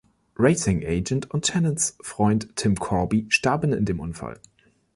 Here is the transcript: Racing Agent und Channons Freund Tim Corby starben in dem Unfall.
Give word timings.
Racing 0.35 0.81
Agent 0.81 1.29
und 1.29 1.45
Channons 1.45 1.95
Freund 2.01 2.55
Tim 2.55 2.75
Corby 2.75 3.27
starben 3.29 3.71
in 3.71 3.85
dem 3.85 3.99
Unfall. 3.99 4.39